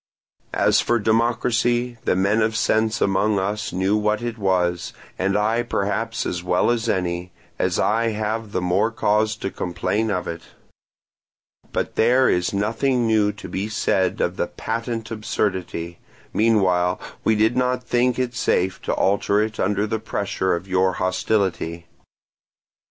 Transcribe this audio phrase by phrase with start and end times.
[0.55, 5.61] As for democracy, the men of sense among us knew what it was, and I
[5.61, 10.41] perhaps as well as any, as I have the more cause to complain of it;
[11.71, 15.99] but there is nothing new to be said of a patent absurdity;
[16.33, 20.93] meanwhile we did not think it safe to alter it under the pressure of your
[20.93, 21.85] hostility.